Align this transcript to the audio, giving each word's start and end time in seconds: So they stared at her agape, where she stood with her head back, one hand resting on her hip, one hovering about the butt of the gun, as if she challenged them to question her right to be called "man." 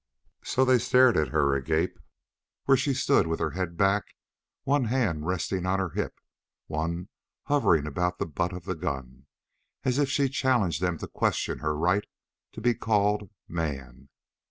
So 0.43 0.65
they 0.65 0.79
stared 0.79 1.15
at 1.15 1.27
her 1.27 1.53
agape, 1.53 1.99
where 2.65 2.75
she 2.75 2.91
stood 2.95 3.27
with 3.27 3.39
her 3.39 3.51
head 3.51 3.77
back, 3.77 4.03
one 4.63 4.85
hand 4.85 5.27
resting 5.27 5.63
on 5.67 5.77
her 5.77 5.91
hip, 5.91 6.15
one 6.65 7.09
hovering 7.43 7.85
about 7.85 8.17
the 8.17 8.25
butt 8.25 8.51
of 8.51 8.65
the 8.65 8.73
gun, 8.73 9.27
as 9.83 9.99
if 9.99 10.09
she 10.09 10.27
challenged 10.27 10.81
them 10.81 10.97
to 10.97 11.07
question 11.07 11.59
her 11.59 11.77
right 11.77 12.05
to 12.53 12.61
be 12.61 12.73
called 12.73 13.29
"man." 13.47 14.09